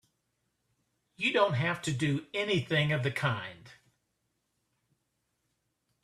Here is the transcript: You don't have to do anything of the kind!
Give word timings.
You 1.15 1.31
don't 1.31 1.53
have 1.53 1.79
to 1.83 1.93
do 1.93 2.25
anything 2.33 2.91
of 2.91 3.03
the 3.03 3.11
kind! 3.11 3.69